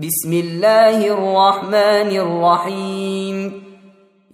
[0.00, 3.62] بسم الله الرحمن الرحيم.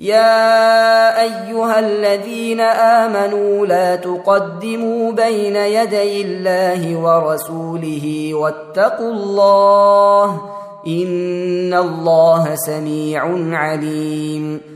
[0.01, 10.41] يا أيها الذين آمنوا لا تقدموا بين يدي الله ورسوله واتقوا الله
[10.87, 13.23] إن الله سميع
[13.59, 14.76] عليم.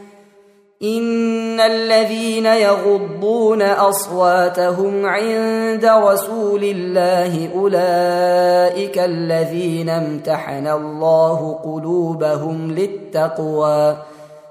[0.83, 13.97] ان الذين يغضون اصواتهم عند رسول الله اولئك الذين امتحن الله قلوبهم للتقوى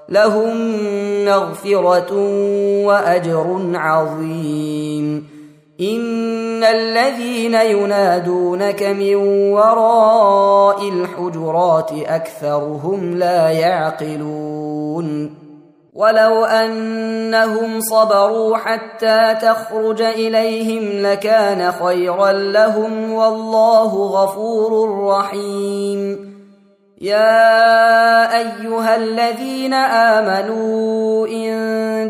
[0.09, 0.55] لهم
[1.25, 2.13] مغفره
[2.85, 5.27] واجر عظيم
[5.81, 9.15] ان الذين ينادونك من
[9.51, 15.40] وراء الحجرات اكثرهم لا يعقلون
[15.93, 26.31] ولو انهم صبروا حتى تخرج اليهم لكان خيرا لهم والله غفور رحيم.
[27.01, 32.09] يا ايها الذين امنوا ان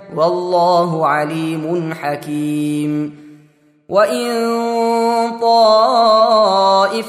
[0.15, 3.21] والله عليم حكيم.
[3.89, 4.31] وإن
[5.41, 7.07] طائفتان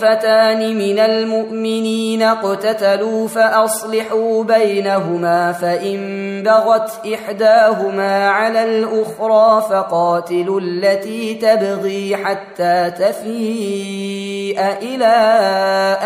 [0.79, 5.99] من المؤمنين اقتتلوا فأصلحوا بينهما فإن
[6.43, 15.15] بغت إحداهما على الأخرى فقاتلوا التي تبغي حتى تفيء إلى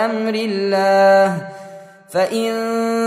[0.04, 1.48] أمر الله.
[2.08, 2.52] فإن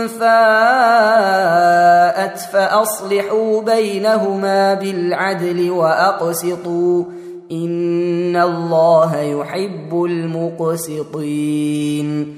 [0.07, 1.88] فاءت
[2.27, 7.03] فأصلحوا بينهما بالعدل وأقسطوا.
[7.51, 12.35] إن الله يحب المقسطين.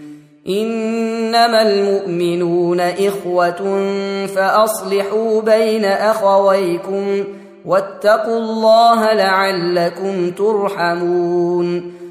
[0.49, 3.85] إنما المؤمنون إخوة
[4.25, 7.23] فأصلحوا بين أخويكم
[7.65, 12.00] واتقوا الله لعلكم ترحمون.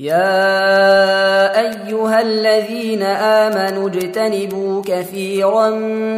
[0.00, 5.70] يا أيها الذين آمنوا اجتنبوا كثيرا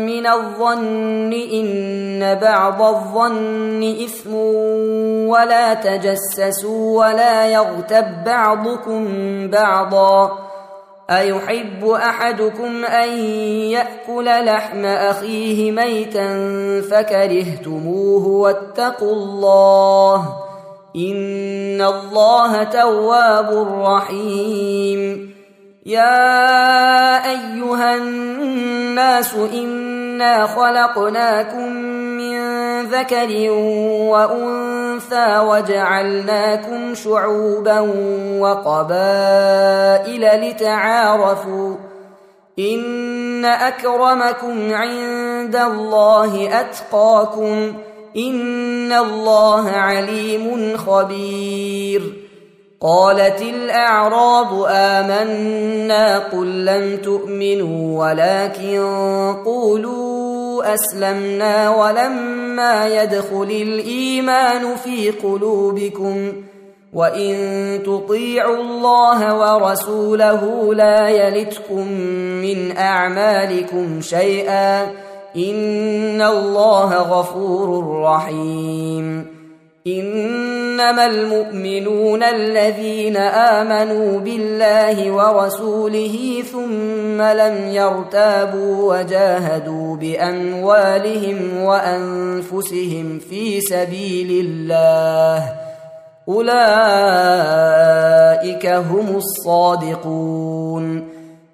[0.07, 4.35] من الظن إن بعض الظن إثم
[5.29, 9.05] ولا تجسسوا ولا يغتب بعضكم
[9.51, 10.39] بعضا
[11.11, 13.09] أيحب أحدكم أن
[13.75, 16.29] يأكل لحم أخيه ميتا
[16.91, 20.42] فكرهتموه واتقوا الله
[20.97, 25.33] ان الله تواب رحيم.
[25.87, 31.73] يا ايها الناس انا خلقناكم
[32.17, 32.43] من
[32.83, 33.51] ذكر
[34.11, 37.81] وانثى وجعلناكم شعوبا
[38.39, 41.77] وقبائل لتعارفوا
[42.59, 47.73] ان اكرمكم عند الله اتقاكم
[48.17, 52.03] ان الله عليم خبير
[52.81, 58.79] قالت الأعراب آمنا قل لم تؤمنوا ولكن
[59.45, 66.33] قولوا أسلمنا ولما يدخل الإيمان في قلوبكم
[66.93, 67.35] وإن
[67.87, 71.93] تطيعوا الله ورسوله لا يلتكم
[72.43, 74.87] من أعمالكم شيئا
[75.37, 79.27] إن الله غفور رحيم
[79.87, 95.53] انما المؤمنون الذين امنوا بالله ورسوله ثم لم يرتابوا وجاهدوا باموالهم وانفسهم في سبيل الله
[96.29, 96.57] اولئك
[98.67, 101.12] هم الصادقون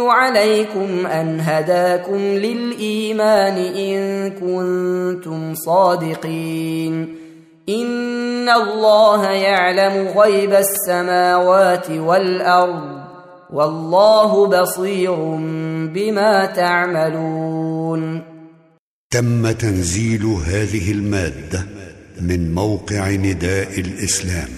[0.00, 7.14] عليكم أن هداكم للإيمان إن كنتم صادقين.
[7.68, 12.98] إن الله يعلم غيب السماوات والأرض
[13.52, 15.14] والله بصير
[15.94, 18.22] بما تعملون.
[19.10, 21.66] تم تنزيل هذه المادة
[22.20, 24.48] من موقع نداء الإسلام